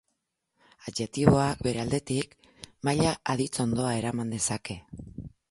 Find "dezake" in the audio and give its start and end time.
4.39-4.81